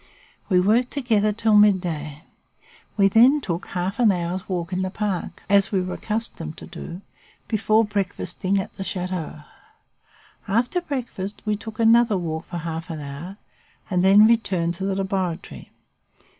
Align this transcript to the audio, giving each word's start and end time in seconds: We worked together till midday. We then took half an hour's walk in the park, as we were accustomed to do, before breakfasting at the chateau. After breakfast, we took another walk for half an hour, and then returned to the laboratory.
We 0.49 0.59
worked 0.59 0.89
together 0.89 1.31
till 1.31 1.55
midday. 1.55 2.23
We 2.97 3.07
then 3.07 3.39
took 3.39 3.67
half 3.67 3.99
an 3.99 4.11
hour's 4.11 4.49
walk 4.49 4.73
in 4.73 4.81
the 4.81 4.89
park, 4.89 5.43
as 5.47 5.71
we 5.71 5.79
were 5.79 5.93
accustomed 5.93 6.57
to 6.57 6.65
do, 6.65 7.01
before 7.47 7.85
breakfasting 7.85 8.57
at 8.59 8.75
the 8.77 8.83
chateau. 8.83 9.41
After 10.47 10.81
breakfast, 10.81 11.43
we 11.45 11.55
took 11.55 11.77
another 11.79 12.17
walk 12.17 12.45
for 12.45 12.57
half 12.57 12.89
an 12.89 12.99
hour, 12.99 13.37
and 13.91 14.03
then 14.03 14.25
returned 14.25 14.73
to 14.73 14.85
the 14.85 14.95
laboratory. 14.95 15.69